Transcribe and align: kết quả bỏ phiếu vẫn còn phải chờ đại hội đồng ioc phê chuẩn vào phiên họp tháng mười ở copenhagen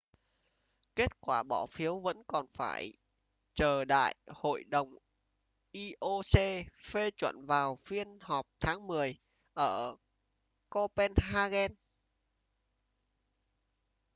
kết 0.95 1.21
quả 1.21 1.43
bỏ 1.43 1.65
phiếu 1.65 1.99
vẫn 1.99 2.23
còn 2.27 2.45
phải 2.53 2.93
chờ 3.53 3.85
đại 3.85 4.15
hội 4.27 4.63
đồng 4.63 4.95
ioc 5.71 6.65
phê 6.83 7.11
chuẩn 7.11 7.45
vào 7.45 7.75
phiên 7.75 8.17
họp 8.21 8.47
tháng 8.59 8.87
mười 8.87 9.15
ở 9.53 9.95
copenhagen 10.69 11.71